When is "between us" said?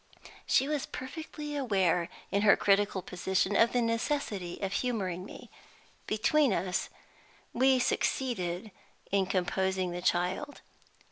6.07-6.89